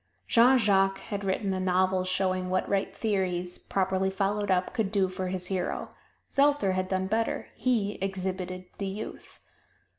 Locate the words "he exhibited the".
7.53-8.87